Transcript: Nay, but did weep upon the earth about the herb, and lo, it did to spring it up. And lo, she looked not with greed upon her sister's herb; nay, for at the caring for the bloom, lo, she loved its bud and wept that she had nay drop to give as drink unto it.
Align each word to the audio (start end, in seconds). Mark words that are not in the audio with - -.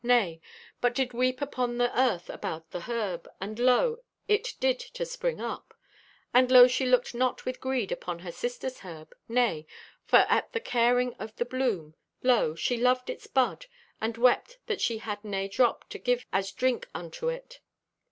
Nay, 0.03 0.41
but 0.81 0.95
did 0.95 1.13
weep 1.13 1.43
upon 1.43 1.77
the 1.77 1.95
earth 1.95 2.27
about 2.31 2.71
the 2.71 2.79
herb, 2.89 3.29
and 3.39 3.59
lo, 3.59 3.99
it 4.27 4.55
did 4.59 4.79
to 4.79 5.05
spring 5.05 5.37
it 5.37 5.45
up. 5.45 5.75
And 6.33 6.49
lo, 6.49 6.65
she 6.67 6.87
looked 6.87 7.13
not 7.13 7.45
with 7.45 7.59
greed 7.61 7.91
upon 7.91 8.17
her 8.17 8.31
sister's 8.31 8.79
herb; 8.79 9.13
nay, 9.27 9.67
for 10.03 10.25
at 10.27 10.53
the 10.53 10.59
caring 10.59 11.13
for 11.13 11.27
the 11.27 11.45
bloom, 11.45 11.93
lo, 12.23 12.55
she 12.55 12.77
loved 12.77 13.11
its 13.11 13.27
bud 13.27 13.67
and 14.01 14.17
wept 14.17 14.57
that 14.65 14.81
she 14.81 14.97
had 14.97 15.23
nay 15.23 15.47
drop 15.47 15.87
to 15.89 15.99
give 15.99 16.25
as 16.33 16.51
drink 16.51 16.87
unto 16.95 17.29
it. 17.29 17.59